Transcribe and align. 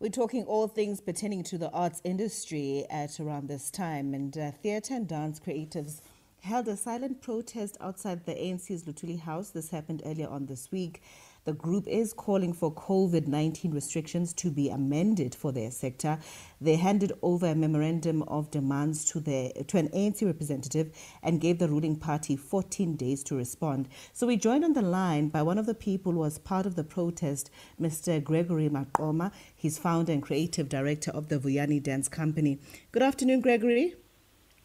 We're 0.00 0.08
talking 0.08 0.44
all 0.44 0.66
things 0.66 0.98
pertaining 0.98 1.42
to 1.42 1.58
the 1.58 1.70
arts 1.72 2.00
industry 2.04 2.86
at 2.88 3.20
around 3.20 3.48
this 3.48 3.70
time, 3.70 4.14
and 4.14 4.34
uh, 4.38 4.50
theatre 4.50 4.94
and 4.94 5.06
dance 5.06 5.38
creatives 5.38 6.00
held 6.40 6.68
a 6.68 6.76
silent 6.78 7.20
protest 7.20 7.76
outside 7.82 8.24
the 8.24 8.32
ANC's 8.32 8.84
Luthuli 8.84 9.20
House. 9.20 9.50
This 9.50 9.68
happened 9.68 10.00
earlier 10.06 10.26
on 10.26 10.46
this 10.46 10.72
week. 10.72 11.02
The 11.50 11.56
group 11.56 11.88
is 11.88 12.12
calling 12.12 12.52
for 12.52 12.72
COVID 12.72 13.26
19 13.26 13.72
restrictions 13.72 14.32
to 14.34 14.52
be 14.52 14.68
amended 14.68 15.34
for 15.34 15.50
their 15.50 15.72
sector. 15.72 16.16
They 16.60 16.76
handed 16.76 17.12
over 17.22 17.46
a 17.46 17.56
memorandum 17.56 18.22
of 18.28 18.52
demands 18.52 19.04
to, 19.06 19.18
the, 19.18 19.52
to 19.66 19.76
an 19.76 19.88
ANC 19.88 20.24
representative 20.24 20.92
and 21.24 21.40
gave 21.40 21.58
the 21.58 21.68
ruling 21.68 21.96
party 21.96 22.36
14 22.36 22.94
days 22.94 23.24
to 23.24 23.34
respond. 23.34 23.88
So 24.12 24.28
we 24.28 24.36
joined 24.36 24.64
on 24.64 24.74
the 24.74 24.82
line 24.82 25.26
by 25.26 25.42
one 25.42 25.58
of 25.58 25.66
the 25.66 25.74
people 25.74 26.12
who 26.12 26.18
was 26.18 26.38
part 26.38 26.66
of 26.66 26.76
the 26.76 26.84
protest, 26.84 27.50
Mr. 27.80 28.22
Gregory 28.22 28.68
Maqoma. 28.68 29.32
He's 29.56 29.76
founder 29.76 30.12
and 30.12 30.22
creative 30.22 30.68
director 30.68 31.10
of 31.10 31.30
the 31.30 31.40
Vuyani 31.40 31.82
Dance 31.82 32.08
Company. 32.08 32.60
Good 32.92 33.02
afternoon, 33.02 33.40
Gregory. 33.40 33.96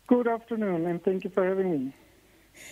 Good 0.06 0.28
afternoon, 0.28 0.86
and 0.86 1.04
thank 1.04 1.24
you 1.24 1.32
for 1.32 1.48
having 1.48 1.72
me. 1.72 1.94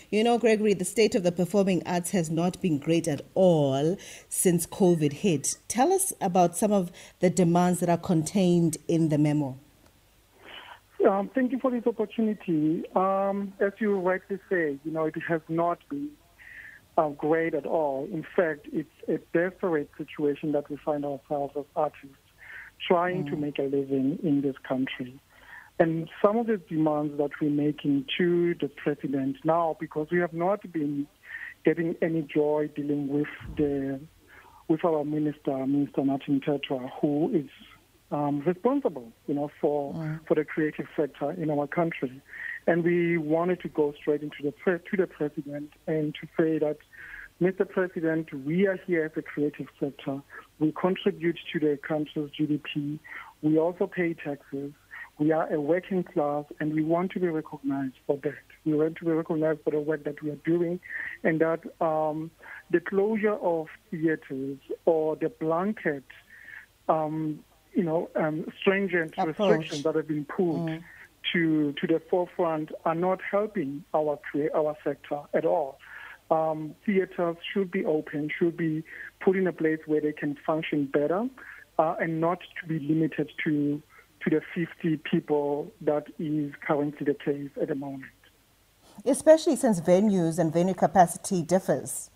You 0.09 0.23
know, 0.23 0.37
Gregory, 0.37 0.73
the 0.73 0.85
state 0.85 1.15
of 1.15 1.23
the 1.23 1.31
performing 1.31 1.81
arts 1.85 2.11
has 2.11 2.29
not 2.29 2.61
been 2.61 2.79
great 2.79 3.07
at 3.07 3.21
all 3.33 3.97
since 4.29 4.65
COVID 4.67 5.13
hit. 5.13 5.57
Tell 5.67 5.91
us 5.91 6.13
about 6.21 6.57
some 6.57 6.71
of 6.71 6.91
the 7.19 7.29
demands 7.29 7.79
that 7.79 7.89
are 7.89 7.97
contained 7.97 8.77
in 8.87 9.09
the 9.09 9.17
memo. 9.17 9.57
Um, 11.07 11.29
thank 11.35 11.51
you 11.51 11.59
for 11.59 11.69
this 11.69 11.85
opportunity. 11.85 12.83
Um, 12.95 13.53
as 13.59 13.73
you 13.79 13.99
rightly 13.99 14.39
say, 14.49 14.77
you 14.85 14.91
know, 14.91 15.05
it 15.05 15.15
has 15.27 15.41
not 15.49 15.79
been 15.89 16.09
uh, 16.97 17.09
great 17.09 17.53
at 17.53 17.65
all. 17.65 18.07
In 18.11 18.25
fact, 18.35 18.67
it's 18.71 18.89
a 19.07 19.17
desperate 19.37 19.89
situation 19.97 20.53
that 20.53 20.69
we 20.69 20.77
find 20.77 21.03
ourselves 21.03 21.55
as 21.57 21.65
artists 21.75 22.15
trying 22.87 23.25
mm. 23.25 23.29
to 23.31 23.35
make 23.35 23.59
a 23.59 23.63
living 23.63 24.19
in 24.23 24.41
this 24.41 24.55
country. 24.67 25.19
And 25.79 26.09
some 26.21 26.37
of 26.37 26.47
the 26.47 26.57
demands 26.57 27.17
that 27.17 27.31
we're 27.41 27.49
making 27.49 28.05
to 28.17 28.53
the 28.55 28.69
president 28.69 29.37
now, 29.43 29.75
because 29.79 30.07
we 30.11 30.19
have 30.19 30.33
not 30.33 30.71
been 30.71 31.07
getting 31.65 31.95
any 32.01 32.21
joy 32.21 32.69
dealing 32.75 33.07
with 33.07 33.27
the 33.57 33.99
with 34.67 34.85
our 34.85 35.03
minister, 35.03 35.65
Minister 35.67 36.03
Martin 36.03 36.39
Mthethwa, 36.39 36.89
who 37.01 37.29
is 37.33 37.49
um, 38.11 38.41
responsible, 38.45 39.11
you 39.27 39.33
know, 39.33 39.49
for 39.59 39.93
mm. 39.93 40.19
for 40.27 40.35
the 40.35 40.45
creative 40.45 40.85
sector 40.95 41.31
in 41.31 41.49
our 41.49 41.67
country. 41.67 42.21
And 42.67 42.83
we 42.83 43.17
wanted 43.17 43.61
to 43.61 43.69
go 43.69 43.93
straight 43.99 44.21
into 44.21 44.37
the 44.43 44.51
pre- 44.51 44.79
to 44.79 44.97
the 44.97 45.07
president 45.07 45.71
and 45.87 46.15
to 46.21 46.27
say 46.37 46.59
that, 46.59 46.77
Mr. 47.41 47.67
President, 47.67 48.31
we 48.45 48.67
are 48.67 48.79
here 48.85 49.05
as 49.05 49.11
a 49.17 49.21
creative 49.21 49.67
sector. 49.79 50.21
We 50.59 50.71
contribute 50.79 51.39
to 51.51 51.59
the 51.59 51.79
country's 51.85 52.29
GDP. 52.39 52.99
We 53.41 53.57
also 53.57 53.87
pay 53.87 54.13
taxes. 54.13 54.71
We 55.19 55.31
are 55.31 55.51
a 55.53 55.61
working 55.61 56.03
class 56.03 56.45
and 56.59 56.73
we 56.73 56.83
want 56.83 57.11
to 57.11 57.19
be 57.19 57.27
recognized 57.27 57.95
for 58.07 58.17
that. 58.23 58.33
We 58.65 58.73
want 58.73 58.97
to 58.97 59.05
be 59.05 59.11
recognized 59.11 59.59
for 59.63 59.71
the 59.71 59.79
work 59.79 60.03
that 60.05 60.21
we 60.23 60.31
are 60.31 60.39
doing 60.43 60.79
and 61.23 61.39
that 61.39 61.61
um, 61.79 62.31
the 62.71 62.79
closure 62.79 63.35
of 63.35 63.67
theaters 63.91 64.57
or 64.85 65.15
the 65.15 65.29
blanket, 65.29 66.03
um, 66.89 67.39
you 67.73 67.83
know, 67.83 68.09
um, 68.15 68.45
stringent 68.59 69.13
Approach. 69.17 69.37
restrictions 69.37 69.83
that 69.83 69.95
have 69.95 70.07
been 70.07 70.25
put 70.25 70.45
mm. 70.45 70.83
to, 71.33 71.73
to 71.73 71.87
the 71.87 72.01
forefront 72.09 72.71
are 72.83 72.95
not 72.95 73.19
helping 73.29 73.83
our, 73.93 74.19
our 74.55 74.75
sector 74.83 75.21
at 75.35 75.45
all. 75.45 75.77
Um, 76.31 76.73
theaters 76.85 77.37
should 77.53 77.69
be 77.69 77.85
open, 77.85 78.29
should 78.39 78.57
be 78.57 78.83
put 79.19 79.35
in 79.35 79.45
a 79.45 79.53
place 79.53 79.79
where 79.85 80.01
they 80.01 80.13
can 80.13 80.37
function 80.43 80.85
better 80.85 81.27
uh, 81.77 81.95
and 81.99 82.19
not 82.19 82.39
to 82.61 82.67
be 82.67 82.79
limited 82.79 83.31
to 83.45 83.81
to 84.23 84.29
the 84.29 84.41
50 84.55 84.97
people 84.97 85.71
that 85.81 86.05
is 86.19 86.53
currently 86.65 87.05
the 87.05 87.13
case 87.13 87.49
at 87.61 87.67
the 87.67 87.75
moment. 87.75 88.11
Especially 89.05 89.55
since 89.55 89.81
venues 89.81 90.39
and 90.39 90.53
venue 90.53 90.73
capacity 90.73 91.41
differs. 91.41 92.09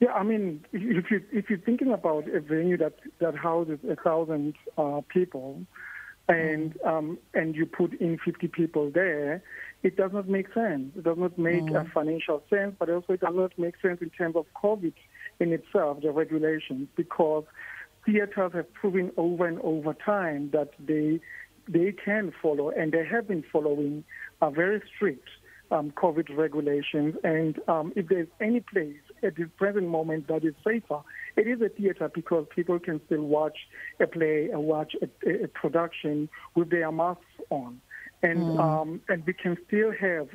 Yeah, 0.00 0.12
I 0.14 0.22
mean, 0.22 0.64
if 0.72 1.10
you 1.10 1.22
if 1.30 1.50
you're 1.50 1.58
thinking 1.58 1.92
about 1.92 2.26
a 2.28 2.40
venue 2.40 2.78
that 2.78 2.94
that 3.18 3.36
houses 3.36 3.78
a 3.88 3.96
thousand 3.96 4.54
uh, 4.78 5.02
people, 5.08 5.66
and 6.26 6.74
mm. 6.74 6.86
um, 6.86 7.18
and 7.34 7.54
you 7.54 7.66
put 7.66 7.92
in 8.00 8.18
50 8.24 8.48
people 8.48 8.90
there, 8.90 9.42
it 9.82 9.96
does 9.96 10.12
not 10.12 10.26
make 10.26 10.52
sense. 10.54 10.92
It 10.96 11.04
does 11.04 11.18
not 11.18 11.38
make 11.38 11.64
mm. 11.64 11.80
a 11.80 11.90
financial 11.90 12.42
sense, 12.48 12.74
but 12.78 12.88
also 12.88 13.12
it 13.12 13.20
does 13.20 13.34
not 13.34 13.58
make 13.58 13.74
sense 13.82 14.00
in 14.00 14.10
terms 14.10 14.36
of 14.36 14.46
COVID 14.62 14.94
in 15.38 15.52
itself, 15.52 16.00
the 16.02 16.12
regulations, 16.12 16.88
because 16.96 17.44
theaters 18.04 18.52
have 18.54 18.72
proven 18.72 19.12
over 19.16 19.46
and 19.46 19.60
over 19.60 19.94
time 19.94 20.50
that 20.52 20.70
they 20.78 21.20
they 21.68 21.92
can 21.92 22.32
follow 22.42 22.70
and 22.70 22.92
they 22.92 23.04
have 23.04 23.28
been 23.28 23.44
following 23.52 24.02
a 24.42 24.50
very 24.50 24.82
strict 24.94 25.28
um, 25.70 25.92
COVID 25.92 26.36
regulations. 26.36 27.14
And 27.22 27.58
um, 27.68 27.92
if 27.96 28.08
there's 28.08 28.28
any 28.40 28.60
place 28.60 28.98
at 29.22 29.36
the 29.36 29.44
present 29.56 29.86
moment 29.86 30.26
that 30.28 30.44
is 30.44 30.54
safer, 30.64 31.00
it 31.36 31.46
is 31.46 31.60
a 31.60 31.68
theater 31.68 32.10
because 32.12 32.46
people 32.54 32.78
can 32.78 33.00
still 33.06 33.22
watch 33.22 33.56
a 34.00 34.06
play 34.06 34.48
and 34.50 34.64
watch 34.64 34.94
a, 35.00 35.44
a, 35.44 35.48
production 35.48 36.28
with 36.54 36.70
their 36.70 36.90
masks 36.90 37.24
on. 37.50 37.80
And, 38.22 38.40
mm. 38.40 38.58
um, 38.58 39.00
and 39.08 39.24
we 39.24 39.32
can 39.32 39.56
still 39.66 39.92
have 39.92 40.28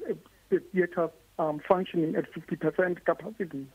the 0.49 0.59
theater 0.71 1.09
um, 1.37 1.59
functioning 1.67 2.15
at 2.15 2.31
50% 2.31 3.03
capacity 3.03 3.67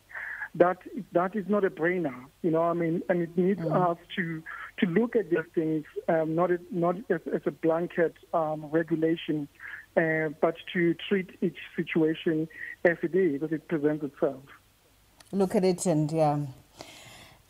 that 0.54 0.78
that 1.12 1.36
is 1.36 1.44
not 1.48 1.64
a 1.64 1.70
brainer, 1.70 2.24
you 2.42 2.50
know. 2.50 2.62
I 2.62 2.72
mean, 2.72 3.02
and 3.08 3.22
it 3.22 3.36
needs 3.36 3.60
mm. 3.60 3.90
us 3.90 3.98
to 4.16 4.42
to 4.78 4.86
look 4.86 5.14
at 5.16 5.30
these 5.30 5.38
things 5.54 5.84
um, 6.08 6.34
not 6.34 6.50
as, 6.50 6.60
not 6.70 6.96
as, 7.10 7.20
as 7.32 7.42
a 7.46 7.50
blanket 7.50 8.14
um, 8.34 8.66
regulation, 8.70 9.48
uh, 9.96 10.30
but 10.40 10.56
to 10.72 10.94
treat 11.08 11.30
each 11.40 11.58
situation 11.76 12.48
as 12.84 12.96
it 13.02 13.14
is 13.14 13.42
as 13.42 13.52
it 13.52 13.68
presents 13.68 14.04
itself. 14.04 14.42
Look 15.32 15.54
at 15.54 15.64
it 15.64 15.86
and 15.86 16.10
yeah 16.10 16.38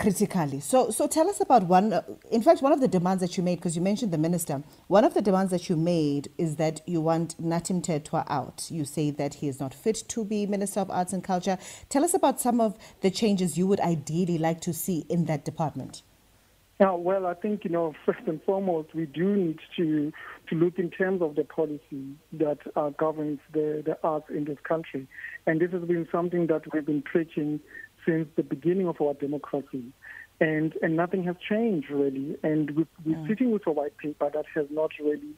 critically. 0.00 0.61
So, 0.61 0.91
so 0.91 1.06
tell 1.06 1.28
us 1.28 1.41
about 1.41 1.65
one. 1.65 1.93
Uh, 1.93 2.03
in 2.31 2.43
fact, 2.43 2.62
one 2.62 2.72
of 2.72 2.81
the 2.81 2.88
demands 2.88 3.21
that 3.21 3.37
you 3.37 3.43
made, 3.43 3.56
because 3.56 3.77
you 3.77 3.83
mentioned 3.83 4.12
the 4.12 4.19
minister, 4.19 4.62
one 4.88 5.05
of 5.05 5.15
the 5.15 5.21
demands 5.22 5.50
that 5.50 5.69
you 5.69 5.77
made 5.77 6.31
is 6.38 6.56
that 6.56 6.81
you 6.87 7.00
want 7.00 7.41
Nathi 7.41 7.81
Mthethwa 7.81 8.25
out. 8.28 8.66
You 8.71 8.84
say 8.84 9.10
that 9.10 9.34
he 9.34 9.49
is 9.49 9.60
not 9.60 9.75
fit 9.75 10.03
to 10.09 10.25
be 10.25 10.47
Minister 10.47 10.81
of 10.81 10.91
Arts 10.91 11.12
and 11.12 11.22
Culture. 11.22 11.59
Tell 11.91 12.03
us 12.03 12.15
about 12.15 12.41
some 12.41 12.60
of 12.60 12.78
the 13.03 13.10
changes 13.10 13.59
you 13.59 13.66
would 13.66 13.81
ideally 13.81 14.39
like 14.39 14.60
to 14.62 14.72
see 14.72 15.05
in 15.10 15.27
that 15.27 15.44
department. 15.44 16.03
Now, 16.81 16.97
well, 16.97 17.27
I 17.27 17.34
think 17.34 17.62
you 17.65 17.71
know 17.71 17.94
first 18.06 18.21
and 18.27 18.43
foremost 18.43 18.94
we 18.94 19.05
do 19.05 19.37
need 19.37 19.59
to 19.77 20.10
to 20.49 20.55
look 20.55 20.78
in 20.78 20.91
terms 20.91 21.21
of 21.21 21.34
the 21.34 21.44
policy 21.44 22.16
that 22.33 22.59
uh, 22.75 22.89
governs 22.89 23.39
the 23.53 23.83
the 23.84 23.99
arts 24.03 24.31
in 24.31 24.47
this 24.47 24.56
country, 24.66 25.06
and 25.47 25.60
this 25.60 25.72
has 25.72 25.83
been 25.83 26.09
something 26.10 26.47
that 26.47 26.72
we've 26.72 26.87
been 26.87 27.03
preaching 27.03 27.60
since 28.06 28.28
the 28.37 28.43
beginning 28.43 28.88
of 28.88 29.00
our 29.00 29.15
democracy. 29.15 29.93
And, 30.41 30.72
and 30.81 30.97
nothing 30.97 31.25
has 31.25 31.37
changed 31.47 31.91
really. 31.91 32.37
And 32.43 32.71
we, 32.71 32.87
we're 33.05 33.16
mm. 33.16 33.28
sitting 33.28 33.50
with 33.50 33.66
a 33.66 33.72
white 33.72 33.97
paper 33.99 34.31
that 34.33 34.47
has 34.55 34.66
not 34.71 34.91
really 34.99 35.34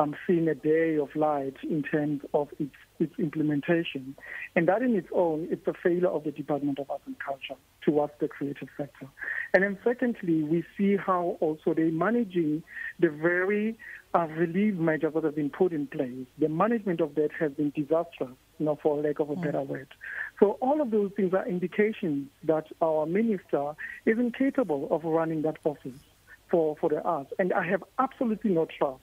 um, 0.00 0.16
seen 0.26 0.48
a 0.48 0.54
day 0.54 0.96
of 0.96 1.14
light 1.14 1.56
in 1.62 1.82
terms 1.82 2.22
of 2.32 2.48
its, 2.58 2.74
its 2.98 3.12
implementation. 3.18 4.16
And 4.56 4.66
that 4.68 4.82
in 4.82 4.96
its 4.96 5.08
own 5.14 5.48
is 5.50 5.58
the 5.66 5.74
failure 5.82 6.08
of 6.08 6.24
the 6.24 6.30
Department 6.30 6.78
of 6.78 6.90
Arts 6.90 7.04
and 7.06 7.16
Culture 7.18 7.60
towards 7.82 8.12
the 8.20 8.28
creative 8.28 8.68
sector. 8.76 9.06
And 9.52 9.62
then 9.62 9.78
secondly, 9.84 10.42
we 10.42 10.64
see 10.76 10.96
how 10.96 11.36
also 11.40 11.74
they're 11.74 11.92
managing 11.92 12.62
the 12.98 13.10
very 13.10 13.78
uh, 14.14 14.26
relief 14.26 14.74
measures 14.74 15.12
that 15.14 15.24
have 15.24 15.36
been 15.36 15.50
put 15.50 15.72
in 15.72 15.86
place. 15.86 16.26
The 16.38 16.48
management 16.48 17.00
of 17.00 17.14
that 17.16 17.30
has 17.38 17.52
been 17.52 17.70
disastrous, 17.70 18.36
you 18.58 18.66
know, 18.66 18.78
for 18.82 19.00
lack 19.00 19.20
of 19.20 19.30
a 19.30 19.36
mm. 19.36 19.42
better 19.42 19.62
word. 19.62 19.88
So 20.40 20.52
all 20.62 20.80
of 20.80 20.90
those 20.90 21.12
things 21.14 21.34
are 21.34 21.46
indications 21.46 22.28
that 22.44 22.66
our 22.80 23.04
minister 23.04 23.74
is 24.06 24.18
incapable 24.18 24.88
of 24.90 25.04
running 25.04 25.42
that 25.42 25.58
office 25.64 26.00
for, 26.50 26.76
for 26.80 26.88
the 26.88 27.02
arts. 27.02 27.30
And 27.38 27.52
I 27.52 27.64
have 27.66 27.84
absolutely 27.98 28.50
no 28.52 28.66
trust 28.66 29.02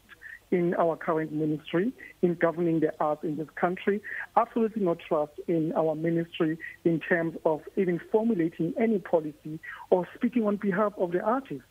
in 0.49 0.73
our 0.75 0.95
current 0.95 1.31
ministry 1.31 1.91
in 2.23 2.33
governing 2.35 2.79
the 2.79 2.91
arts 2.99 3.23
in 3.23 3.37
this 3.37 3.49
country. 3.55 4.01
Absolutely 4.35 4.83
no 4.83 4.95
trust 4.95 5.33
in 5.47 5.73
our 5.73 5.93
ministry 5.93 6.57
in 6.85 6.99
terms 6.99 7.37
of 7.45 7.61
even 7.75 8.01
formulating 8.11 8.73
any 8.79 8.97
policy 8.97 9.59
or 9.91 10.07
speaking 10.15 10.45
on 10.47 10.55
behalf 10.55 10.93
of 10.97 11.11
the 11.11 11.21
artists. 11.21 11.67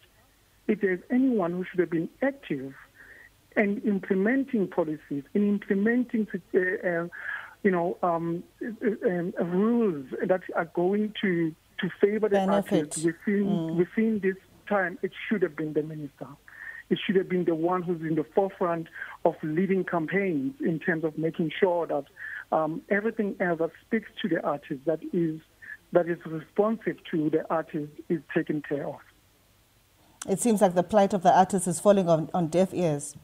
If 0.69 0.81
there's 0.81 1.01
anyone 1.11 1.53
who 1.53 1.65
should 1.65 1.81
have 1.81 1.91
been 1.91 2.09
active 2.23 2.75
and 3.57 3.83
implementing 3.85 4.69
policies, 4.69 5.25
in 5.35 5.49
implementing, 5.49 6.29
uh, 6.55 6.59
uh, 6.87 7.09
you 7.67 7.73
know, 7.73 7.99
um, 8.05 8.45
um, 8.63 9.35
rules 9.41 10.07
that 10.25 10.43
are 10.55 10.67
going 10.67 11.13
to 11.21 11.53
to 11.81 11.91
favor 12.01 12.29
the 12.29 12.39
artists 12.39 13.03
within 13.03 13.45
mm. 13.45 13.77
within 13.77 14.21
this 14.23 14.37
time, 14.69 14.99
it 15.03 15.11
should 15.29 15.43
have 15.43 15.57
been 15.57 15.73
the 15.73 15.83
minister. 15.83 16.29
It 16.91 16.99
should 17.05 17.17
have 17.17 17.29
been 17.29 17.45
the 17.45 17.57
one 17.57 17.83
who's 17.83 18.01
in 18.03 18.15
the 18.15 18.25
forefront 18.37 18.87
of 19.25 19.35
leading 19.43 19.83
campaigns 19.83 20.55
in 20.61 20.79
terms 20.79 21.03
of 21.03 21.19
making 21.19 21.51
sure 21.59 21.89
that 21.89 22.05
um, 22.57 22.83
everything 22.89 23.35
else 23.41 23.59
that 23.59 23.73
speaks 23.85 24.11
to 24.23 24.29
the 24.29 24.41
artist, 24.47 24.85
that 24.85 25.01
is 25.13 25.41
that 25.91 26.09
is 26.09 26.19
responsive 26.25 26.99
to 27.11 27.31
the 27.31 27.45
artist, 27.51 27.91
is 28.09 28.21
taken 28.33 28.63
care 28.63 28.87
of. 28.87 29.01
It 30.29 30.39
seems 30.39 30.61
like 30.61 30.77
the 30.77 30.85
plight 30.85 31.13
of 31.15 31.25
the 31.25 31.37
artists 31.37 31.67
is 31.67 31.81
falling 31.81 32.09
on, 32.09 32.31
on 32.33 32.47
deaf 32.47 32.73
ears. 32.73 33.17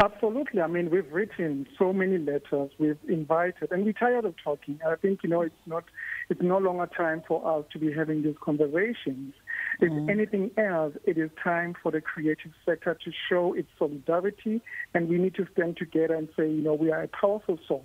Absolutely. 0.00 0.60
I 0.60 0.66
mean, 0.66 0.90
we've 0.90 1.10
written 1.12 1.66
so 1.78 1.92
many 1.92 2.18
letters. 2.18 2.70
We've 2.78 2.98
invited, 3.08 3.70
and 3.70 3.84
we're 3.84 3.92
tired 3.92 4.24
of 4.24 4.34
talking. 4.42 4.80
I 4.86 4.96
think 4.96 5.20
you 5.22 5.28
know 5.28 5.42
it's 5.42 5.54
not, 5.66 5.84
it's 6.28 6.42
no 6.42 6.58
longer 6.58 6.88
time 6.96 7.22
for 7.28 7.58
us 7.58 7.66
to 7.72 7.78
be 7.78 7.92
having 7.92 8.22
these 8.22 8.34
conversations. 8.40 9.34
If 9.80 9.92
mm. 9.92 10.10
anything 10.10 10.50
else, 10.56 10.94
it 11.04 11.18
is 11.18 11.30
time 11.42 11.76
for 11.80 11.92
the 11.92 12.00
creative 12.00 12.52
sector 12.64 12.98
to 13.04 13.12
show 13.28 13.52
its 13.52 13.68
solidarity, 13.78 14.60
and 14.94 15.08
we 15.08 15.18
need 15.18 15.34
to 15.36 15.46
stand 15.52 15.76
together 15.76 16.14
and 16.14 16.28
say, 16.36 16.48
you 16.48 16.62
know, 16.62 16.74
we 16.74 16.90
are 16.90 17.02
a 17.02 17.08
powerful 17.08 17.58
source, 17.68 17.84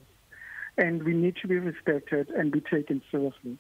and 0.78 1.04
we 1.04 1.14
need 1.14 1.36
to 1.42 1.48
be 1.48 1.60
respected 1.60 2.30
and 2.30 2.52
be 2.52 2.62
taken 2.62 3.02
seriously. 3.12 3.58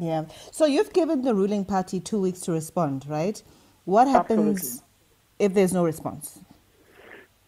Yeah. 0.00 0.24
So 0.50 0.66
you've 0.66 0.92
given 0.92 1.22
the 1.22 1.34
ruling 1.34 1.64
party 1.64 2.00
two 2.00 2.20
weeks 2.20 2.40
to 2.42 2.52
respond, 2.52 3.06
right? 3.08 3.40
What 3.84 4.08
happens 4.08 4.60
Absolutely. 4.60 4.86
if 5.38 5.54
there's 5.54 5.72
no 5.72 5.84
response? 5.84 6.40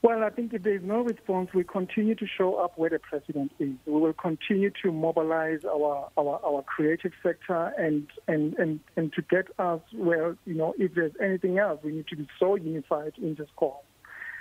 Well, 0.02 0.24
I 0.24 0.30
think 0.30 0.52
if 0.52 0.64
there 0.64 0.74
is 0.74 0.82
no 0.82 1.02
response, 1.02 1.50
we 1.54 1.62
continue 1.62 2.16
to 2.16 2.26
show 2.26 2.56
up 2.56 2.76
where 2.76 2.90
the 2.90 2.98
president 2.98 3.52
is. 3.60 3.70
We 3.86 4.00
will 4.00 4.12
continue 4.12 4.72
to 4.82 4.90
mobilize 4.90 5.60
our, 5.64 6.10
our, 6.16 6.40
our 6.44 6.62
creative 6.62 7.12
sector 7.22 7.72
and, 7.78 8.08
and, 8.26 8.54
and, 8.54 8.80
and 8.96 9.12
to 9.12 9.22
get 9.22 9.46
us 9.60 9.80
where, 9.92 10.36
you 10.44 10.54
know, 10.54 10.74
if 10.76 10.96
there's 10.96 11.12
anything 11.22 11.58
else, 11.58 11.78
we 11.84 11.92
need 11.92 12.08
to 12.08 12.16
be 12.16 12.26
so 12.40 12.56
unified 12.56 13.12
in 13.18 13.36
this 13.36 13.46
call 13.54 13.84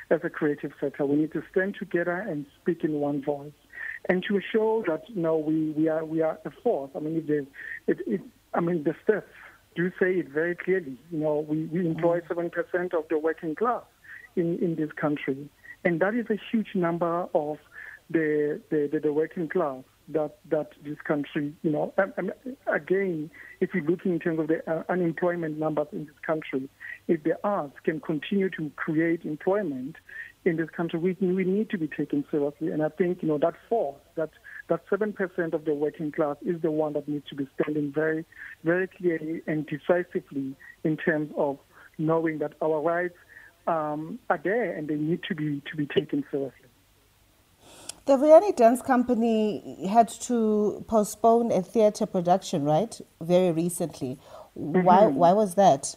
as 0.10 0.22
a 0.24 0.32
creative 0.32 0.72
sector. 0.82 1.06
We 1.06 1.18
need 1.18 1.34
to 1.34 1.44
stand 1.52 1.76
together 1.78 2.16
and 2.16 2.48
speak 2.60 2.84
in 2.84 2.94
one 2.94 3.24
voice 3.24 3.54
and 4.10 4.24
to 4.30 4.42
show 4.52 4.84
that, 4.88 5.04
you 5.10 5.22
know, 5.22 5.38
we, 5.38 5.70
we, 5.78 5.88
are, 5.88 6.04
we 6.04 6.24
are 6.24 6.40
a 6.44 6.50
force. 6.64 6.90
I 6.96 7.00
mean, 7.00 7.24
if 7.28 7.46
if, 7.86 8.08
if, 8.08 8.22
I 8.56 8.62
mean, 8.62 8.84
the 8.84 8.96
stats 9.08 9.26
do 9.76 9.92
say 10.00 10.14
it 10.14 10.30
very 10.30 10.56
clearly. 10.56 10.98
You 11.12 11.20
know, 11.20 11.46
we, 11.48 11.66
we 11.66 11.86
employ 11.86 12.22
7% 12.22 12.50
of 12.96 13.04
the 13.12 13.20
working 13.20 13.54
class 13.54 13.84
in, 14.36 14.58
in 14.60 14.76
this 14.76 14.92
country. 15.00 15.50
And 15.84 16.00
that 16.00 16.14
is 16.14 16.28
a 16.30 16.38
huge 16.52 16.76
number 16.76 17.28
of 17.34 17.58
the, 18.10 18.62
the, 18.70 18.90
the, 18.92 19.00
the 19.00 19.14
working 19.14 19.48
class 19.50 19.84
that, 20.10 20.38
that 20.50 20.70
this 20.84 20.98
country, 21.08 21.54
you 21.62 21.72
know, 21.72 21.94
again, 22.68 23.32
if 23.62 23.74
you 23.74 23.82
look 23.82 24.06
in 24.06 24.20
terms 24.20 24.40
of 24.40 24.48
the 24.48 24.70
uh, 24.70 24.84
unemployment 24.90 25.58
numbers 25.58 25.88
in 25.92 26.06
this 26.06 26.16
country, 26.26 26.70
if 27.08 27.24
the 27.24 27.38
arts 27.44 27.76
can 27.84 28.00
continue 28.00 28.50
to 28.50 28.72
create 28.76 29.24
employment 29.24 29.96
in 30.44 30.58
this 30.58 30.70
country, 30.76 31.00
we, 31.00 31.18
we 31.26 31.44
need 31.44 31.70
to 31.70 31.78
be 31.78 31.88
taken 31.88 32.26
seriously. 32.30 32.70
And 32.70 32.84
I 32.84 32.90
think, 32.90 33.22
you 33.22 33.28
know, 33.28 33.38
that 33.38 33.54
force, 33.70 34.02
that 34.16 34.32
that 34.70 34.88
7% 34.90 35.54
of 35.54 35.66
the 35.66 35.74
working 35.74 36.14
class 36.14 36.38
is 36.46 36.62
the 36.62 36.72
one 36.72 36.94
that 36.94 37.06
needs 37.06 37.28
to 37.30 37.36
be 37.36 37.46
standing 37.60 37.92
very, 37.92 38.24
very 38.64 38.88
clearly 38.88 39.42
and 39.46 39.68
decisively 39.68 40.56
in 40.86 40.96
terms 40.96 41.32
of 41.36 41.58
knowing 41.98 42.40
that 42.40 42.54
our 42.62 42.80
rights 42.80 43.16
um, 43.68 44.20
are 44.30 44.40
there 44.44 44.74
and 44.74 44.88
they 44.88 44.96
need 44.96 45.24
to 45.24 45.36
be 45.36 45.62
to 45.70 45.76
be 45.76 45.86
taken 45.86 46.24
seriously. 46.32 46.68
The 48.06 48.14
Vuyani 48.14 48.56
Dance 48.56 48.82
Company 48.82 49.88
had 49.88 50.10
to 50.22 50.84
postpone 50.88 51.52
a 51.52 51.62
theatre 51.62 52.08
production, 52.08 52.64
right? 52.64 53.00
Very 53.22 53.52
recently. 53.52 54.18
Mm-hmm. 54.58 54.82
Why? 54.84 55.06
Why 55.06 55.34
was 55.34 55.56
that? 55.56 55.96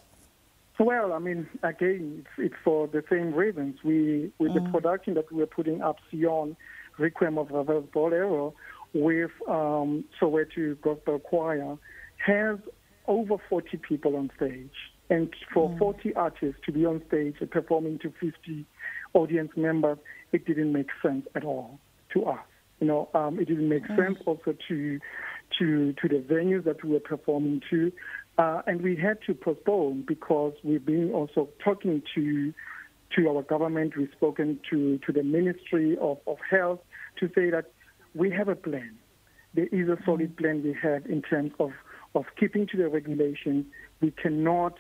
Well, 0.79 1.13
I 1.13 1.19
mean, 1.19 1.47
again, 1.63 2.25
it's, 2.25 2.53
it's 2.53 2.63
for 2.65 2.89
the 2.89 3.03
same 3.09 3.33
reasons. 3.33 3.79
We 3.85 4.33
with 4.39 4.53
mm. 4.53 4.65
the 4.65 4.71
production 4.71 5.15
that 5.15 5.33
we 5.33 5.39
were 5.39 5.47
putting 5.47 5.81
up, 5.81 5.97
Cion, 6.11 6.57
Requiem 6.99 7.39
of 7.39 7.51
Ravel 7.51 7.89
Bolero, 7.93 8.55
with 8.93 9.31
um, 9.49 10.05
Soweto 10.21 10.81
Gospel 10.81 11.21
Choir, 11.21 11.77
has 12.19 12.59
over 13.07 13.37
40 13.49 13.77
people 13.79 14.17
on 14.17 14.31
stage. 14.37 14.73
And 15.11 15.33
for 15.53 15.71
mm. 15.71 15.79
40 15.79 16.15
artists 16.15 16.61
to 16.67 16.73
be 16.73 16.87
on 16.87 17.03
stage 17.09 17.37
performing 17.51 17.99
to 18.01 18.13
50 18.21 18.65
audience 19.13 19.53
members, 19.57 19.99
it 20.33 20.47
didn't 20.47 20.73
make 20.73 20.89
sense 21.03 21.27
at 21.35 21.45
all 21.45 21.79
to 22.15 22.25
us. 22.25 22.41
You 22.81 22.87
know, 22.87 23.09
um, 23.15 23.39
it 23.39 23.47
didn't 23.47 23.69
make 23.69 23.85
mm. 23.85 23.97
sense 23.97 24.19
also 24.27 24.55
to 24.69 25.01
to 25.59 25.93
to 25.93 26.09
the 26.09 26.17
venues 26.17 26.65
that 26.65 26.83
we 26.83 26.91
were 26.91 27.01
performing 27.01 27.63
to, 27.71 27.93
uh, 28.39 28.63
and 28.67 28.83
we 28.83 28.97
had 28.97 29.19
to 29.27 29.35
postpone 29.35 30.05
because 30.07 30.55
we've 30.65 30.85
been 30.85 31.13
also 31.13 31.49
talking 31.63 32.03
to 32.15 32.53
to 33.17 33.29
our 33.29 33.43
government. 33.43 33.97
We've 33.97 34.11
spoken 34.17 34.59
to 34.71 34.99
to 34.99 35.13
the 35.13 35.23
Ministry 35.23 35.97
of, 36.01 36.19
of 36.27 36.39
Health 36.51 36.81
to 37.21 37.29
say 37.35 37.51
that 37.51 37.71
we 38.15 38.31
have 38.31 38.49
a 38.49 38.57
plan. 38.57 38.97
There 39.55 39.69
is 39.71 39.89
a 39.89 39.97
solid 40.05 40.35
mm. 40.35 40.39
plan 40.39 40.63
we 40.63 40.77
have 40.83 41.07
in 41.07 41.23
terms 41.23 41.53
of 41.61 41.71
of 42.15 42.25
keeping 42.39 42.67
to 42.69 42.77
the 42.77 42.89
regulations. 42.89 43.67
We 44.01 44.11
cannot 44.11 44.75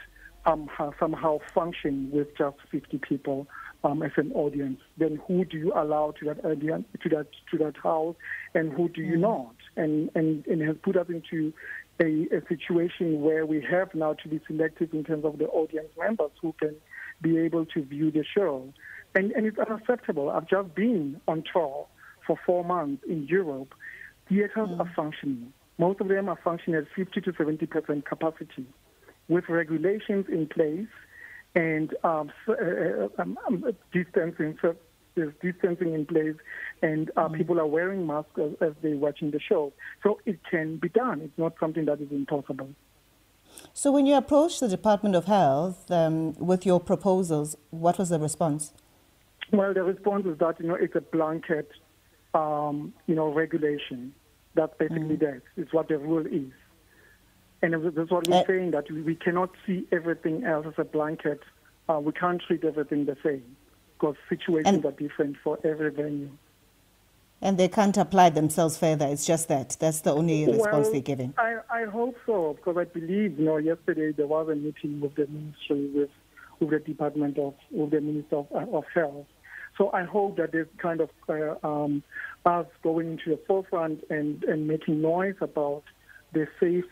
um, 0.46 0.68
somehow 0.98 1.38
function 1.54 2.10
with 2.12 2.28
just 2.36 2.56
50 2.70 2.98
people 2.98 3.46
um, 3.82 4.02
as 4.02 4.12
an 4.16 4.32
audience, 4.32 4.80
then 4.96 5.20
who 5.26 5.44
do 5.44 5.58
you 5.58 5.72
allow 5.74 6.12
to 6.18 6.26
that 6.26 6.44
audience, 6.44 6.84
to 7.02 7.08
that 7.10 7.26
to 7.50 7.58
that 7.58 7.76
house, 7.82 8.16
and 8.54 8.72
who 8.72 8.88
do 8.88 9.02
you 9.02 9.16
mm. 9.16 9.20
not? 9.20 9.54
And 9.76 10.10
and 10.14 10.46
and 10.46 10.62
has 10.62 10.76
put 10.82 10.96
us 10.96 11.06
into 11.08 11.52
a, 12.00 12.26
a 12.36 12.42
situation 12.48 13.20
where 13.20 13.44
we 13.46 13.64
have 13.70 13.94
now 13.94 14.14
to 14.14 14.28
be 14.28 14.40
selective 14.46 14.92
in 14.92 15.04
terms 15.04 15.24
of 15.24 15.38
the 15.38 15.46
audience 15.46 15.88
members 15.98 16.30
who 16.40 16.54
can 16.58 16.74
be 17.20 17.38
able 17.38 17.66
to 17.66 17.82
view 17.82 18.10
the 18.10 18.24
show, 18.24 18.72
and 19.14 19.32
and 19.32 19.46
it's 19.46 19.58
unacceptable. 19.58 20.30
I've 20.30 20.48
just 20.48 20.74
been 20.74 21.20
on 21.28 21.44
tour 21.52 21.86
for 22.26 22.38
four 22.46 22.64
months 22.64 23.02
in 23.08 23.26
Europe. 23.26 23.74
Theaters 24.28 24.70
mm. 24.70 24.80
are 24.80 24.92
functioning. 24.96 25.52
Most 25.76 26.00
of 26.00 26.08
them 26.08 26.28
are 26.28 26.38
functioning 26.42 26.78
at 26.78 26.86
50 26.96 27.20
to 27.20 27.32
70 27.36 27.66
percent 27.66 28.06
capacity 28.06 28.66
with 29.28 29.48
regulations 29.48 30.26
in 30.28 30.46
place 30.46 30.88
and 31.54 31.94
um, 32.04 32.32
uh, 32.48 32.52
uh, 32.52 33.08
um, 33.18 33.38
um, 33.46 33.64
distancing. 33.92 34.58
So 34.60 34.76
there's 35.14 35.32
distancing 35.40 35.94
in 35.94 36.06
place, 36.06 36.34
and 36.82 37.10
uh, 37.16 37.24
mm-hmm. 37.24 37.36
people 37.36 37.60
are 37.60 37.66
wearing 37.66 38.06
masks 38.06 38.38
as, 38.38 38.52
as, 38.60 38.72
they're 38.82 38.96
watching 38.96 39.30
the 39.30 39.40
show. 39.40 39.72
So 40.02 40.18
it 40.26 40.40
can 40.50 40.76
be 40.76 40.88
done. 40.88 41.20
It's 41.20 41.38
not 41.38 41.54
something 41.60 41.84
that 41.84 42.00
is 42.00 42.10
impossible. 42.10 42.70
So 43.72 43.92
when 43.92 44.06
you 44.06 44.16
approached 44.16 44.60
the 44.60 44.68
Department 44.68 45.14
of 45.14 45.26
Health 45.26 45.90
um, 45.90 46.34
with 46.34 46.66
your 46.66 46.80
proposals, 46.80 47.56
what 47.70 47.98
was 47.98 48.08
the 48.08 48.18
response? 48.18 48.72
Well, 49.52 49.72
the 49.72 49.84
response 49.84 50.26
is 50.26 50.38
that 50.38 50.58
you 50.58 50.66
know 50.66 50.74
it's 50.74 50.96
a 50.96 51.00
blanket, 51.00 51.70
um, 52.34 52.92
you 53.06 53.14
know, 53.14 53.32
regulation. 53.32 54.12
That's 54.54 54.72
basically 54.78 55.16
mm. 55.16 55.20
that. 55.20 55.42
It's 55.56 55.72
what 55.72 55.88
the 55.88 55.98
rule 55.98 56.26
is. 56.26 56.50
And 57.64 57.96
that's 57.96 58.10
what 58.10 58.28
we're 58.28 58.42
uh, 58.42 58.46
saying, 58.46 58.72
that 58.72 58.90
we 58.90 59.14
cannot 59.14 59.50
see 59.66 59.86
everything 59.90 60.44
else 60.44 60.66
as 60.66 60.74
a 60.76 60.84
blanket. 60.84 61.40
Uh, 61.88 61.98
we 61.98 62.12
can't 62.12 62.42
treat 62.46 62.62
everything 62.62 63.06
the 63.06 63.16
same 63.24 63.56
because 63.94 64.16
situations 64.28 64.84
are 64.84 64.92
different 64.92 65.36
for 65.42 65.58
every 65.64 65.90
venue. 65.90 66.28
And 67.40 67.56
they 67.56 67.68
can't 67.68 67.96
apply 67.96 68.30
themselves 68.30 68.76
further. 68.76 69.06
It's 69.06 69.26
just 69.26 69.48
that. 69.48 69.76
That's 69.80 70.00
the 70.00 70.12
only 70.12 70.44
response 70.44 70.84
well, 70.84 70.92
they're 70.92 71.00
giving. 71.00 71.32
I, 71.38 71.56
I 71.70 71.84
hope 71.84 72.16
so, 72.26 72.54
because 72.54 72.76
I 72.76 72.84
believe, 72.84 73.38
you 73.38 73.46
know, 73.46 73.56
yesterday 73.56 74.12
there 74.12 74.26
was 74.26 74.46
a 74.50 74.54
meeting 74.54 75.00
with 75.00 75.14
the 75.14 75.26
ministry, 75.26 75.90
with, 75.94 76.10
with 76.60 76.70
the 76.70 76.80
Department 76.80 77.38
of, 77.38 77.54
with 77.70 77.92
the 77.92 78.02
Minister 78.02 78.36
of, 78.36 78.52
of 78.52 78.84
Health. 78.92 79.26
So 79.78 79.90
I 79.92 80.04
hope 80.04 80.36
that 80.36 80.52
this 80.52 80.66
kind 80.78 81.00
of 81.00 81.10
uh, 81.28 81.66
um, 81.66 82.02
us 82.44 82.66
going 82.82 83.12
into 83.12 83.30
the 83.30 83.40
forefront 83.46 84.04
and, 84.10 84.44
and 84.44 84.68
making 84.68 85.00
noise 85.00 85.36
about 85.40 85.82
the 86.34 86.46
safe 86.60 86.84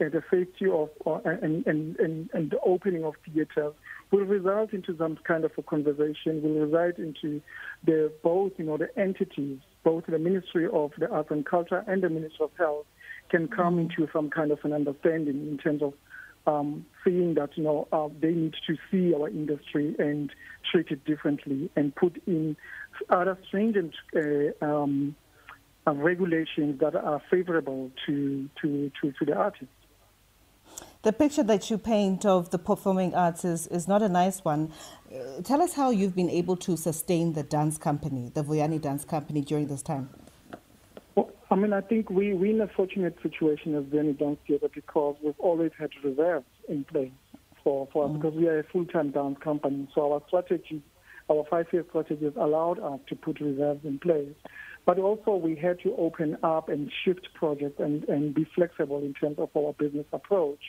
uh, 0.00 0.08
the 0.08 0.22
safety 0.30 0.66
of 0.70 0.90
uh, 1.06 1.18
and, 1.24 1.66
and, 1.66 1.96
and, 1.96 2.30
and 2.32 2.50
the 2.50 2.58
opening 2.60 3.04
of 3.04 3.14
theaters 3.24 3.72
will 4.10 4.24
result 4.24 4.72
into 4.72 4.96
some 4.96 5.18
kind 5.26 5.44
of 5.44 5.52
a 5.58 5.62
conversation, 5.62 6.42
will 6.42 6.66
result 6.66 6.98
into 6.98 7.40
the 7.84 8.12
both, 8.22 8.52
you 8.58 8.64
know, 8.64 8.76
the 8.76 8.88
entities, 8.98 9.58
both 9.82 10.04
the 10.06 10.18
Ministry 10.18 10.68
of 10.72 10.92
the 10.98 11.10
Arts 11.10 11.30
and 11.30 11.44
Culture 11.44 11.84
and 11.86 12.02
the 12.02 12.08
Ministry 12.08 12.44
of 12.44 12.50
Health 12.56 12.86
can 13.30 13.48
come 13.48 13.76
mm-hmm. 13.76 13.90
into 13.90 14.08
some 14.12 14.30
kind 14.30 14.50
of 14.50 14.58
an 14.64 14.72
understanding 14.72 15.46
in 15.48 15.58
terms 15.58 15.82
of 15.82 15.94
um, 16.46 16.84
seeing 17.02 17.34
that, 17.34 17.50
you 17.56 17.64
know, 17.64 17.88
uh, 17.92 18.08
they 18.20 18.32
need 18.32 18.54
to 18.66 18.76
see 18.90 19.14
our 19.14 19.28
industry 19.28 19.94
and 19.98 20.30
treat 20.70 20.88
it 20.90 21.04
differently 21.04 21.70
and 21.74 21.94
put 21.94 22.22
in 22.26 22.56
other 23.08 23.38
stringent 23.48 23.94
uh, 24.14 24.64
um, 24.64 25.16
uh, 25.86 25.92
regulations 25.92 26.80
that 26.80 26.94
are 26.94 27.22
favorable 27.30 27.90
to, 28.06 28.48
to, 28.60 28.90
to, 29.00 29.12
to 29.12 29.24
the 29.24 29.34
artists. 29.34 29.68
The 31.04 31.12
picture 31.12 31.42
that 31.42 31.68
you 31.68 31.76
paint 31.76 32.24
of 32.24 32.48
the 32.48 32.58
performing 32.58 33.14
arts 33.14 33.44
is, 33.44 33.66
is 33.66 33.86
not 33.86 34.00
a 34.00 34.08
nice 34.08 34.42
one. 34.42 34.72
Uh, 35.14 35.42
tell 35.42 35.60
us 35.60 35.74
how 35.74 35.90
you've 35.90 36.14
been 36.14 36.30
able 36.30 36.56
to 36.56 36.78
sustain 36.78 37.34
the 37.34 37.42
dance 37.42 37.76
company, 37.76 38.30
the 38.32 38.42
Vuyani 38.42 38.80
Dance 38.80 39.04
Company, 39.04 39.42
during 39.42 39.66
this 39.66 39.82
time. 39.82 40.08
Well, 41.14 41.30
I 41.50 41.56
mean, 41.56 41.74
I 41.74 41.82
think 41.82 42.08
we, 42.08 42.32
we're 42.32 42.54
in 42.54 42.60
a 42.62 42.68
fortunate 42.68 43.18
situation 43.22 43.74
as 43.74 43.84
Vuyani 43.84 44.18
Dance 44.18 44.38
Theatre 44.48 44.70
because 44.74 45.16
we've 45.22 45.38
always 45.38 45.72
had 45.78 45.90
reserves 46.02 46.46
in 46.70 46.84
place 46.84 47.12
for, 47.62 47.86
for 47.92 48.06
us 48.06 48.10
mm. 48.10 48.22
because 48.22 48.34
we 48.34 48.48
are 48.48 48.60
a 48.60 48.64
full-time 48.64 49.10
dance 49.10 49.36
company. 49.44 49.86
So 49.94 50.10
our 50.10 50.22
strategy, 50.28 50.82
our 51.30 51.44
five-year 51.50 51.84
strategy 51.90 52.24
has 52.24 52.36
allowed 52.36 52.78
us 52.78 53.00
to 53.10 53.14
put 53.14 53.40
reserves 53.40 53.84
in 53.84 53.98
place. 53.98 54.32
But 54.86 54.98
also 54.98 55.36
we 55.36 55.54
had 55.54 55.80
to 55.80 55.94
open 55.96 56.38
up 56.42 56.70
and 56.70 56.90
shift 57.04 57.28
projects 57.34 57.78
and, 57.78 58.04
and 58.04 58.34
be 58.34 58.46
flexible 58.54 59.00
in 59.00 59.12
terms 59.12 59.38
of 59.38 59.50
our 59.54 59.74
business 59.74 60.06
approach 60.14 60.60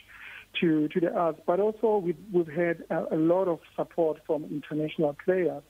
to, 0.60 0.88
to 0.88 1.00
the 1.00 1.12
arts. 1.12 1.40
But 1.46 1.60
also 1.60 1.98
we've, 1.98 2.16
we've 2.32 2.48
had 2.48 2.84
a, 2.90 3.14
a 3.14 3.16
lot 3.16 3.48
of 3.48 3.60
support 3.76 4.20
from 4.26 4.44
international 4.44 5.16
players 5.24 5.62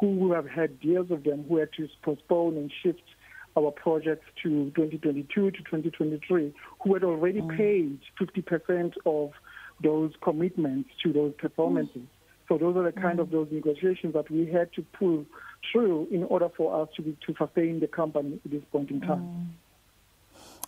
who 0.00 0.32
have 0.32 0.48
had 0.48 0.80
deals 0.80 1.08
with 1.08 1.24
them 1.24 1.44
who 1.48 1.56
had 1.56 1.72
to 1.74 1.88
postpone 2.02 2.56
and 2.56 2.72
shift 2.82 3.02
our 3.56 3.70
projects 3.72 4.26
to 4.42 4.70
2022 4.76 5.50
to 5.50 5.58
2023, 5.58 6.54
who 6.80 6.94
had 6.94 7.02
already 7.02 7.40
mm. 7.40 7.56
paid 7.56 7.98
50% 8.20 8.92
of 9.04 9.32
those 9.82 10.12
commitments 10.22 10.90
to 11.02 11.12
those 11.12 11.32
performances. 11.38 12.02
Mm. 12.02 12.48
So 12.48 12.58
those 12.58 12.76
are 12.76 12.84
the 12.84 12.92
kind 12.92 13.18
mm. 13.18 13.22
of 13.22 13.30
those 13.30 13.48
negotiations 13.50 14.14
that 14.14 14.30
we 14.30 14.46
had 14.46 14.72
to 14.74 14.82
pull 14.98 15.26
through 15.72 16.08
in 16.10 16.24
order 16.24 16.48
for 16.56 16.82
us 16.82 16.88
to 16.96 17.02
be, 17.02 17.16
to 17.26 17.34
sustain 17.36 17.80
the 17.80 17.88
company 17.88 18.40
at 18.44 18.50
this 18.50 18.62
point 18.70 18.90
in 18.90 19.00
time. 19.00 19.20
Mm. 19.20 19.46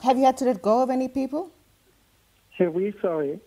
Have 0.03 0.17
you 0.17 0.25
had 0.25 0.37
to 0.39 0.45
let 0.47 0.63
go 0.63 0.83
of 0.83 0.91
any 0.91 1.09
people? 1.09 1.51
Have 2.59 2.75
we? 2.75 2.93
Sorry. 3.01 3.39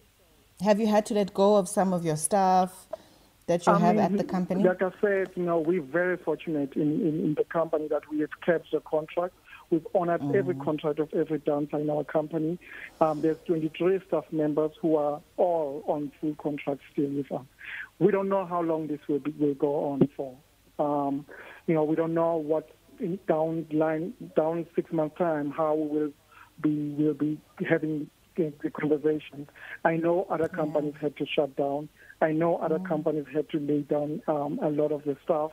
Have 0.63 0.79
you 0.79 0.87
had 0.87 1.05
to 1.07 1.13
let 1.13 1.33
go 1.33 1.55
of 1.55 1.67
some 1.67 1.93
of 1.93 2.05
your 2.05 2.17
staff? 2.17 2.87
that 3.47 3.65
you 3.67 3.73
I 3.73 3.79
have 3.79 3.95
mean, 3.95 4.05
at 4.05 4.17
the 4.17 4.23
company? 4.23 4.63
Like 4.63 4.81
I 4.81 4.91
said, 5.01 5.31
you 5.35 5.43
know, 5.43 5.59
we're 5.59 5.81
very 5.81 6.17
fortunate 6.17 6.73
in, 6.75 7.01
in, 7.01 7.19
in 7.25 7.33
the 7.33 7.43
company 7.43 7.87
that 7.89 8.09
we 8.09 8.21
have 8.21 8.29
kept 8.45 8.71
the 8.71 8.79
contract. 8.79 9.33
We've 9.69 9.85
honored 9.93 10.21
mm. 10.21 10.35
every 10.35 10.55
contract 10.55 10.99
of 10.99 11.13
every 11.13 11.39
dancer 11.39 11.77
in 11.77 11.89
our 11.89 12.03
company. 12.03 12.57
Um, 13.01 13.21
there's 13.21 13.37
23 13.45 13.99
staff 14.07 14.25
members 14.31 14.71
who 14.81 14.95
are 14.95 15.19
all 15.37 15.83
on 15.87 16.11
full 16.21 16.35
contract 16.35 16.81
still 16.91 17.09
with 17.09 17.31
us. 17.31 17.45
We 17.99 18.11
don't 18.11 18.29
know 18.29 18.45
how 18.45 18.61
long 18.61 18.87
this 18.87 18.99
will, 19.07 19.19
be, 19.19 19.31
will 19.31 19.55
go 19.55 19.91
on 19.91 20.09
for. 20.15 20.37
Um, 20.79 21.25
you 21.67 21.73
know, 21.73 21.83
we 21.83 21.95
don't 21.95 22.13
know 22.13 22.37
what 22.37 22.69
in 22.99 23.19
down 23.27 23.65
line 23.71 24.13
down 24.35 24.67
six 24.75 24.91
months 24.91 25.17
time 25.17 25.51
how 25.51 25.73
we 25.73 25.87
will 25.87 26.11
be 26.61 26.93
will 26.97 27.13
be 27.13 27.39
having 27.67 28.09
the, 28.35 28.53
the 28.61 28.69
conversations. 28.69 29.47
I 29.83 29.95
know 29.95 30.27
other 30.29 30.47
companies 30.47 30.93
had 30.99 31.17
to 31.17 31.25
shut 31.25 31.55
down. 31.55 31.89
I 32.21 32.31
know 32.31 32.57
other 32.57 32.79
companies 32.79 33.25
had 33.33 33.49
to 33.49 33.59
lay 33.59 33.81
down 33.81 34.21
um, 34.27 34.59
a 34.61 34.69
lot 34.69 34.91
of 34.91 35.03
the 35.03 35.17
stuff. 35.23 35.51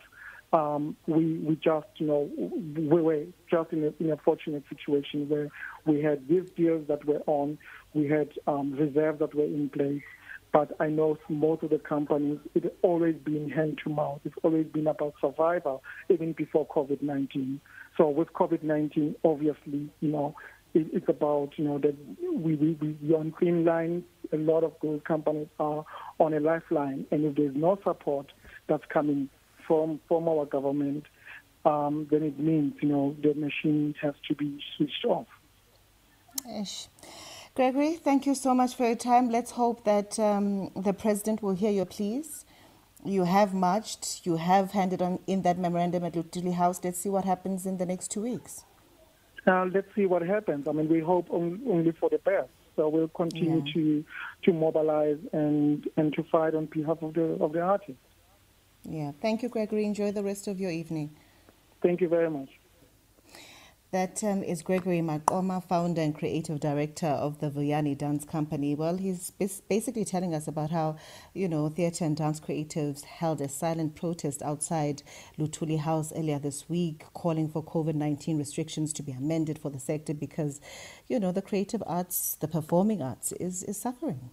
Um, 0.53 0.97
we 1.07 1.39
we 1.39 1.55
just 1.57 1.87
you 1.97 2.07
know 2.09 2.29
we 2.37 3.01
were 3.01 3.25
just 3.49 3.73
in 3.73 3.85
a, 3.85 4.03
in 4.03 4.11
a 4.11 4.17
fortunate 4.17 4.65
situation 4.69 5.29
where 5.29 5.49
we 5.87 6.03
had 6.03 6.27
these 6.29 6.51
deals 6.57 6.89
that 6.89 7.05
were 7.05 7.23
on, 7.27 7.57
we 7.95 8.09
had 8.09 8.31
um, 8.49 8.73
reserves 8.73 9.21
that 9.21 9.35
were 9.35 9.45
in 9.45 9.69
place. 9.69 10.03
But 10.53 10.73
I 10.81 10.89
know 10.89 11.17
most 11.29 11.63
of 11.63 11.71
the 11.71 11.79
companies, 11.79 12.39
it's 12.57 12.67
always 12.83 13.15
been 13.15 13.51
hand 13.51 13.79
to 13.85 13.91
mouth. 13.91 14.21
It's 14.25 14.35
always 14.43 14.67
been 14.67 14.89
about 14.89 15.15
survival, 15.21 15.83
even 16.09 16.33
before 16.33 16.67
COVID-19. 16.67 17.61
So 17.97 18.09
with 18.09 18.33
COVID-19, 18.33 19.15
obviously, 19.23 19.89
you 20.01 20.09
know, 20.09 20.35
it, 20.75 20.87
it's 20.93 21.09
about, 21.09 21.51
you 21.57 21.65
know, 21.65 21.79
that 21.79 21.97
we, 22.21 22.55
we, 22.55 22.97
we 23.03 23.15
on 23.15 23.35
thin 23.39 23.65
line. 23.65 24.05
A 24.33 24.37
lot 24.37 24.65
of 24.65 24.73
those 24.83 25.01
companies 25.05 25.49
are 25.59 25.85
on 26.19 26.35
a 26.35 26.41
lifeline. 26.41 27.07
And 27.11 27.25
if 27.25 27.37
there's 27.37 27.57
no 27.57 27.79
support 27.83 28.33
that's 28.69 28.85
coming 28.89 29.29
from, 29.67 30.01
from 30.09 30.29
our 30.29 30.47
government, 30.47 31.05
um, 31.65 32.07
then 32.11 32.23
it 32.23 32.39
means, 32.39 32.75
you 32.81 32.89
know, 32.89 33.17
the 33.23 33.35
machine 33.35 33.95
has 34.01 34.15
to 34.29 34.35
be 34.35 34.59
switched 34.77 35.05
off. 35.05 35.27
Ish. 36.61 36.89
Gregory, 37.55 37.95
thank 37.95 38.27
you 38.27 38.35
so 38.35 38.55
much 38.55 38.77
for 38.77 38.87
your 38.87 38.97
time. 38.97 39.29
Let's 39.29 39.51
hope 39.51 39.85
that 39.85 40.19
um, 40.19 40.71
the 40.77 40.93
president 40.93 41.43
will 41.43 41.55
hear 41.55 41.71
your 41.71 41.85
pleas. 41.85 42.45
You 43.05 43.25
have 43.25 43.53
marched, 43.53 44.25
you 44.25 44.37
have 44.37 44.71
handed 44.71 45.03
on 45.03 45.19
in 45.27 45.43
that 45.43 45.59
memorandum 45.59 46.05
at 46.05 46.13
Luthuli 46.13 46.55
House. 46.55 46.81
Let's 46.85 46.99
see 46.99 47.09
what 47.09 47.25
happens 47.25 47.67
in 47.67 47.79
the 47.79 47.87
next 47.87 48.11
two 48.11 48.23
weeks. 48.23 48.65
Uh, 49.51 49.67
let's 49.75 49.89
see 49.97 50.07
what 50.07 50.23
happens. 50.23 50.69
I 50.69 50.73
mean, 50.73 50.89
we 50.89 51.01
hope 51.01 51.29
on, 51.31 51.61
only 51.69 51.93
for 51.93 52.09
the 52.09 52.19
best. 52.19 52.51
So 52.77 52.89
we'll 52.89 53.09
continue 53.09 53.63
yeah. 53.65 53.73
to 53.75 54.05
to 54.45 54.53
mobilize 54.53 55.19
and 55.33 55.89
and 55.97 56.15
to 56.15 56.23
fight 56.25 56.55
on 56.55 56.67
behalf 56.67 57.03
of 57.03 57.15
the 57.15 57.27
of 57.45 57.53
the 57.53 57.61
artists. 57.61 58.01
Yeah. 58.85 59.11
Thank 59.21 59.43
you, 59.43 59.49
Gregory. 59.49 59.85
Enjoy 59.85 60.13
the 60.13 60.23
rest 60.23 60.47
of 60.47 60.61
your 60.61 60.71
evening. 60.71 61.11
Thank 61.83 62.01
you 62.01 62.09
very 62.09 62.31
much. 62.31 62.60
That 63.93 64.23
um, 64.23 64.45
is 64.45 64.63
Gregory 64.63 65.01
Maqoma, 65.01 65.65
founder 65.65 66.01
and 66.01 66.15
creative 66.15 66.61
director 66.61 67.09
of 67.09 67.41
the 67.41 67.51
Vuyani 67.51 67.99
Dance 67.99 68.25
Company. 68.25 68.77
Well, 68.77 68.99
he's 68.99 69.33
basically 69.69 70.05
telling 70.05 70.33
us 70.33 70.47
about 70.47 70.71
how, 70.71 70.95
you 71.35 71.49
know, 71.49 71.69
theatre 71.69 72.05
and 72.05 72.17
dance 72.17 72.39
creatives 72.39 73.03
held 73.03 73.41
a 73.41 73.49
silent 73.49 73.97
protest 73.97 74.43
outside 74.43 75.03
Luthuli 75.41 75.81
House 75.81 76.13
earlier 76.15 76.39
this 76.39 76.69
week, 76.69 77.05
calling 77.15 77.49
for 77.49 77.65
COVID 77.65 77.97
19 77.97 78.39
restrictions 78.39 78.93
to 78.93 79.03
be 79.03 79.11
amended 79.11 79.59
for 79.59 79.71
the 79.71 79.81
sector 79.81 80.15
because, 80.15 80.61
you 81.09 81.19
know, 81.19 81.33
the 81.33 81.43
creative 81.43 81.83
arts, 81.85 82.37
the 82.37 82.47
performing 82.47 83.03
arts 83.03 83.33
is, 83.33 83.65
is 83.65 83.77
suffering. 83.77 84.31